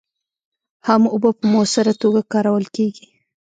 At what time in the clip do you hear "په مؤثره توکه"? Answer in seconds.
1.37-2.21